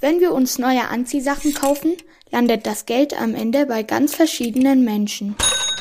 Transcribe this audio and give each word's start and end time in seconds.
Wenn 0.00 0.20
wir 0.20 0.32
uns 0.32 0.58
neue 0.58 0.88
Anziehsachen 0.88 1.54
kaufen, 1.54 1.96
landet 2.30 2.66
das 2.66 2.86
Geld 2.86 3.20
am 3.20 3.34
Ende 3.34 3.66
bei 3.66 3.82
ganz 3.82 4.14
verschiedenen 4.14 4.84
Menschen. 4.84 5.34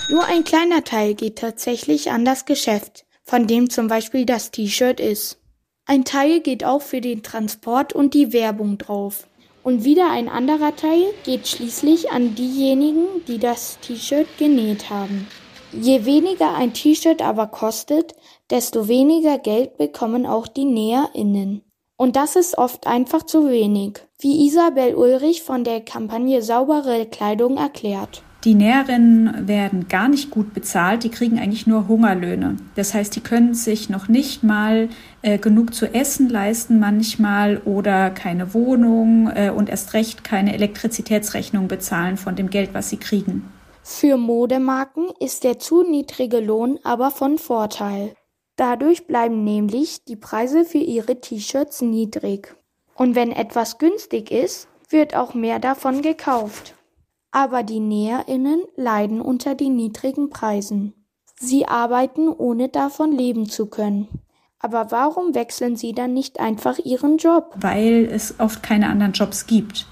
Nur 0.09 0.25
ein 0.25 0.43
kleiner 0.43 0.83
Teil 0.83 1.13
geht 1.13 1.37
tatsächlich 1.37 2.09
an 2.09 2.25
das 2.25 2.45
Geschäft, 2.45 3.05
von 3.23 3.45
dem 3.45 3.69
zum 3.69 3.87
Beispiel 3.87 4.25
das 4.25 4.49
T-Shirt 4.49 4.99
ist. 4.99 5.37
Ein 5.85 6.03
Teil 6.03 6.39
geht 6.39 6.63
auch 6.63 6.81
für 6.81 6.99
den 6.99 7.21
Transport 7.21 7.93
und 7.93 8.15
die 8.15 8.33
Werbung 8.33 8.79
drauf. 8.79 9.27
Und 9.61 9.83
wieder 9.83 10.09
ein 10.09 10.29
anderer 10.29 10.75
Teil 10.75 11.03
geht 11.23 11.47
schließlich 11.47 12.09
an 12.09 12.33
diejenigen, 12.33 13.05
die 13.27 13.37
das 13.37 13.77
T-Shirt 13.81 14.27
genäht 14.39 14.89
haben. 14.89 15.27
Je 15.73 16.05
weniger 16.05 16.55
ein 16.55 16.73
T-Shirt 16.73 17.21
aber 17.21 17.47
kostet, 17.47 18.15
desto 18.49 18.87
weniger 18.87 19.37
Geld 19.37 19.77
bekommen 19.77 20.25
auch 20.25 20.47
die 20.47 20.65
NäherInnen. 20.65 21.66
Und 21.97 22.15
das 22.15 22.35
ist 22.35 22.59
oft 22.59 22.85
einfach 22.85 23.23
zu 23.23 23.49
wenig, 23.49 23.93
wie 24.19 24.45
Isabel 24.45 24.93
Ulrich 24.93 25.41
von 25.41 25.63
der 25.63 25.81
Kampagne 25.81 26.43
Saubere 26.43 27.07
Kleidung 27.07 27.57
erklärt. 27.57 28.21
Die 28.43 28.53
Näherinnen 28.53 29.47
werden 29.47 29.87
gar 29.87 30.07
nicht 30.07 30.29
gut 30.29 30.53
bezahlt, 30.53 31.03
die 31.03 31.09
kriegen 31.09 31.39
eigentlich 31.39 31.65
nur 31.65 31.87
Hungerlöhne. 31.87 32.57
Das 32.75 32.93
heißt, 32.93 33.15
die 33.15 33.21
können 33.21 33.55
sich 33.55 33.89
noch 33.89 34.07
nicht 34.09 34.43
mal 34.43 34.89
äh, 35.23 35.39
genug 35.39 35.73
zu 35.73 35.91
essen 35.91 36.29
leisten 36.29 36.79
manchmal 36.79 37.57
oder 37.65 38.11
keine 38.11 38.53
Wohnung 38.53 39.31
äh, 39.33 39.49
und 39.49 39.67
erst 39.67 39.95
recht 39.95 40.23
keine 40.23 40.53
Elektrizitätsrechnung 40.53 41.67
bezahlen 41.67 42.15
von 42.15 42.35
dem 42.35 42.51
Geld, 42.51 42.69
was 42.73 42.89
sie 42.89 42.97
kriegen. 42.97 43.51
Für 43.81 44.17
Modemarken 44.17 45.07
ist 45.19 45.43
der 45.43 45.57
zu 45.57 45.81
niedrige 45.81 46.39
Lohn 46.39 46.77
aber 46.83 47.09
von 47.09 47.39
Vorteil. 47.39 48.13
Dadurch 48.57 49.05
bleiben 49.05 49.43
nämlich 49.43 50.03
die 50.05 50.15
Preise 50.15 50.65
für 50.65 50.79
ihre 50.79 51.21
T-Shirts 51.21 51.81
niedrig. 51.81 52.55
Und 52.95 53.15
wenn 53.15 53.31
etwas 53.31 53.77
günstig 53.77 54.31
ist, 54.31 54.67
wird 54.89 55.15
auch 55.15 55.35
mehr 55.35 55.59
davon 55.59 56.01
gekauft. 56.01 56.73
Aber 57.31 57.61
die 57.61 57.79
Näherinnen 57.79 58.61
leiden 58.75 59.21
unter 59.21 59.53
den 59.53 59.75
niedrigen 59.75 60.31
Preisen. 60.31 60.93
Sie 61.39 61.67
arbeiten, 61.67 62.29
ohne 62.29 62.69
davon 62.69 63.11
leben 63.11 63.47
zu 63.47 63.67
können. 63.67 64.07
Aber 64.59 64.89
warum 64.89 65.35
wechseln 65.35 65.75
sie 65.75 65.93
dann 65.93 66.15
nicht 66.15 66.39
einfach 66.39 66.79
ihren 66.79 67.17
Job? 67.17 67.53
Weil 67.57 68.09
es 68.11 68.39
oft 68.39 68.63
keine 68.63 68.89
anderen 68.89 69.13
Jobs 69.13 69.45
gibt. 69.45 69.85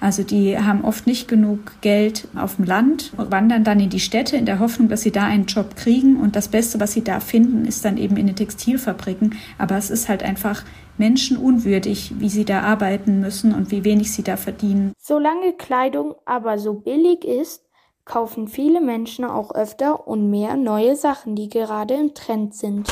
Also 0.00 0.22
die 0.22 0.58
haben 0.58 0.84
oft 0.84 1.06
nicht 1.06 1.28
genug 1.28 1.80
Geld 1.80 2.28
auf 2.34 2.56
dem 2.56 2.64
Land, 2.64 3.12
wandern 3.16 3.64
dann 3.64 3.80
in 3.80 3.90
die 3.90 4.00
Städte 4.00 4.36
in 4.36 4.46
der 4.46 4.58
Hoffnung, 4.58 4.88
dass 4.88 5.02
sie 5.02 5.12
da 5.12 5.24
einen 5.24 5.46
Job 5.46 5.76
kriegen. 5.76 6.16
Und 6.16 6.36
das 6.36 6.48
Beste, 6.48 6.80
was 6.80 6.92
sie 6.92 7.04
da 7.04 7.20
finden, 7.20 7.64
ist 7.64 7.84
dann 7.84 7.96
eben 7.96 8.16
in 8.16 8.26
den 8.26 8.36
Textilfabriken. 8.36 9.36
Aber 9.58 9.76
es 9.76 9.90
ist 9.90 10.08
halt 10.08 10.22
einfach 10.22 10.64
menschenunwürdig, 10.98 12.14
wie 12.18 12.28
sie 12.28 12.44
da 12.44 12.62
arbeiten 12.62 13.20
müssen 13.20 13.54
und 13.54 13.70
wie 13.70 13.84
wenig 13.84 14.12
sie 14.12 14.22
da 14.22 14.36
verdienen. 14.36 14.92
Solange 14.98 15.52
Kleidung 15.54 16.14
aber 16.24 16.58
so 16.58 16.74
billig 16.74 17.24
ist, 17.24 17.64
kaufen 18.04 18.48
viele 18.48 18.80
Menschen 18.80 19.24
auch 19.24 19.54
öfter 19.54 20.06
und 20.06 20.30
mehr 20.30 20.56
neue 20.56 20.96
Sachen, 20.96 21.34
die 21.34 21.48
gerade 21.48 21.94
im 21.94 22.14
Trend 22.14 22.54
sind. 22.54 22.88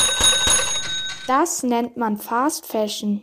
Das 1.27 1.63
nennt 1.63 1.97
man 1.97 2.17
Fast 2.17 2.67
Fashion. 2.67 3.23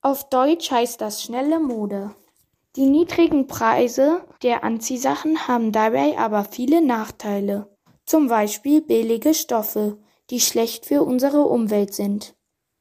Auf 0.00 0.28
Deutsch 0.28 0.70
heißt 0.70 1.00
das 1.00 1.22
schnelle 1.22 1.60
Mode. 1.60 2.10
Die 2.76 2.86
niedrigen 2.86 3.46
Preise 3.46 4.22
der 4.42 4.64
Anziehsachen 4.64 5.46
haben 5.46 5.70
dabei 5.70 6.18
aber 6.18 6.44
viele 6.44 6.84
Nachteile, 6.84 7.68
zum 8.04 8.26
Beispiel 8.26 8.82
billige 8.82 9.32
Stoffe, 9.32 9.98
die 10.30 10.40
schlecht 10.40 10.84
für 10.84 11.04
unsere 11.04 11.42
Umwelt 11.42 11.94
sind. 11.94 12.34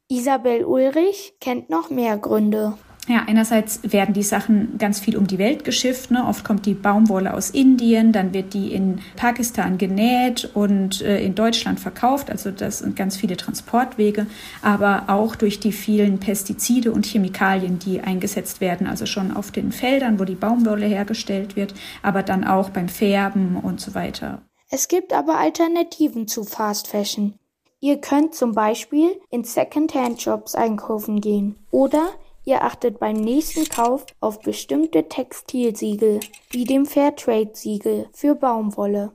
Isabel 0.07 0.65
Ulrich 0.65 1.35
kennt 1.39 1.69
noch 1.69 1.91
mehr 1.91 2.17
Gründe. 2.17 2.75
Ja, 3.09 3.25
einerseits 3.27 3.81
werden 3.83 4.13
die 4.13 4.23
Sachen 4.23 4.77
ganz 4.77 5.01
viel 5.01 5.17
um 5.17 5.27
die 5.27 5.37
Welt 5.37 5.65
geschifft. 5.65 6.09
Ne? 6.09 6.25
Oft 6.25 6.45
kommt 6.45 6.65
die 6.65 6.73
Baumwolle 6.73 7.33
aus 7.33 7.49
Indien, 7.49 8.13
dann 8.13 8.33
wird 8.33 8.53
die 8.53 8.73
in 8.73 9.01
Pakistan 9.17 9.77
genäht 9.77 10.49
und 10.53 11.01
äh, 11.01 11.21
in 11.21 11.35
Deutschland 11.35 11.81
verkauft. 11.81 12.29
Also 12.29 12.49
das 12.51 12.79
sind 12.79 12.95
ganz 12.95 13.17
viele 13.17 13.35
Transportwege, 13.35 14.25
aber 14.61 15.05
auch 15.07 15.35
durch 15.35 15.59
die 15.59 15.73
vielen 15.73 16.19
Pestizide 16.19 16.93
und 16.93 17.05
Chemikalien, 17.05 17.77
die 17.77 17.99
eingesetzt 17.99 18.61
werden. 18.61 18.87
Also 18.87 19.05
schon 19.05 19.35
auf 19.35 19.51
den 19.51 19.73
Feldern, 19.73 20.17
wo 20.17 20.23
die 20.23 20.35
Baumwolle 20.35 20.85
hergestellt 20.85 21.57
wird, 21.57 21.73
aber 22.03 22.23
dann 22.23 22.45
auch 22.45 22.69
beim 22.69 22.87
Färben 22.87 23.57
und 23.57 23.81
so 23.81 23.95
weiter. 23.95 24.41
Es 24.69 24.87
gibt 24.87 25.11
aber 25.11 25.37
Alternativen 25.39 26.29
zu 26.29 26.45
Fast 26.45 26.87
Fashion. 26.87 27.33
Ihr 27.81 27.99
könnt 27.99 28.33
zum 28.33 28.53
Beispiel 28.53 29.09
in 29.29 29.43
Secondhand-Shops 29.43 30.55
einkaufen 30.55 31.19
gehen 31.19 31.57
oder 31.69 32.11
Ihr 32.45 32.63
achtet 32.63 32.99
beim 32.99 33.15
nächsten 33.15 33.65
Kauf 33.69 34.05
auf 34.19 34.39
bestimmte 34.39 35.07
Textilsiegel, 35.07 36.19
wie 36.49 36.65
dem 36.65 36.85
Fairtrade-Siegel 36.85 38.09
für 38.11 38.35
Baumwolle. 38.35 39.13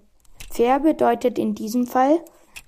Fair 0.51 0.81
bedeutet 0.81 1.39
in 1.39 1.55
diesem 1.55 1.87
Fall, 1.87 2.21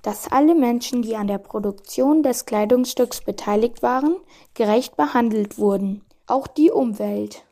dass 0.03 0.31
alle 0.31 0.55
Menschen, 0.55 1.03
die 1.03 1.17
an 1.17 1.27
der 1.27 1.39
Produktion 1.39 2.23
des 2.23 2.47
Kleidungsstücks 2.47 3.23
beteiligt 3.23 3.83
waren, 3.83 4.17
gerecht 4.55 4.97
behandelt 4.97 5.59
wurden, 5.59 6.05
auch 6.27 6.47
die 6.47 6.71
Umwelt. 6.71 7.45